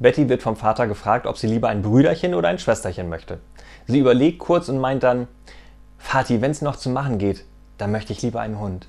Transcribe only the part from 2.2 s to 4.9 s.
oder ein Schwesterchen möchte. Sie überlegt kurz und